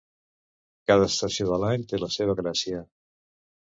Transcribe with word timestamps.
Cada 0.93 1.05
estació 1.11 1.49
de 1.51 1.61
l'any 1.67 1.87
té 1.93 2.03
la 2.05 2.13
seva 2.19 2.39
gràcia 2.45 2.85